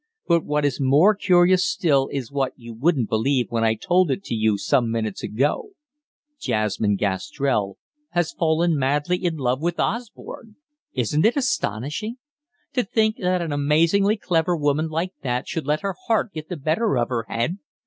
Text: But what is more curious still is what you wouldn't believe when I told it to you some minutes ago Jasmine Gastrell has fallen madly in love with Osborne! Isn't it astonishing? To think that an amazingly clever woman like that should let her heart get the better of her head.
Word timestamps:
But 0.25 0.43
what 0.43 0.65
is 0.65 0.79
more 0.81 1.13
curious 1.13 1.63
still 1.63 2.09
is 2.11 2.31
what 2.31 2.53
you 2.55 2.73
wouldn't 2.73 3.07
believe 3.07 3.51
when 3.51 3.63
I 3.63 3.75
told 3.75 4.09
it 4.09 4.23
to 4.23 4.33
you 4.33 4.57
some 4.57 4.89
minutes 4.89 5.21
ago 5.21 5.73
Jasmine 6.39 6.95
Gastrell 6.95 7.77
has 8.09 8.31
fallen 8.33 8.75
madly 8.79 9.23
in 9.23 9.37
love 9.37 9.61
with 9.61 9.79
Osborne! 9.79 10.55
Isn't 10.93 11.23
it 11.27 11.37
astonishing? 11.37 12.15
To 12.73 12.81
think 12.81 13.17
that 13.17 13.43
an 13.43 13.51
amazingly 13.51 14.17
clever 14.17 14.57
woman 14.57 14.87
like 14.89 15.13
that 15.21 15.47
should 15.47 15.67
let 15.67 15.81
her 15.81 15.93
heart 16.07 16.33
get 16.33 16.49
the 16.49 16.57
better 16.57 16.97
of 16.97 17.09
her 17.09 17.25
head. 17.27 17.59